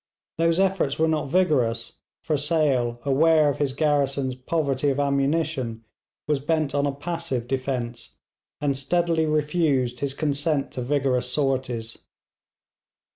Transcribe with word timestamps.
Those 0.39 0.59
efforts 0.59 0.97
were 0.97 1.07
not 1.07 1.29
vigorous, 1.29 1.99
for 2.23 2.35
Sale, 2.35 2.99
aware 3.03 3.49
of 3.49 3.59
his 3.59 3.71
garrison's 3.73 4.33
poverty 4.33 4.89
of 4.89 4.99
ammunition, 4.99 5.83
was 6.27 6.39
bent 6.39 6.73
on 6.73 6.87
a 6.87 6.91
passive 6.91 7.47
defence, 7.47 8.17
and 8.59 8.75
steadily 8.75 9.27
refused 9.27 9.99
his 9.99 10.15
consent 10.15 10.71
to 10.71 10.81
vigorous 10.81 11.31
sorties. 11.31 11.99